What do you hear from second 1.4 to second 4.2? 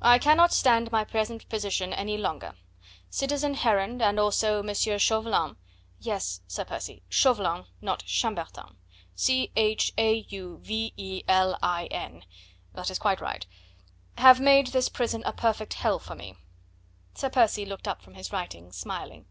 position any longer. Citizen Heron, and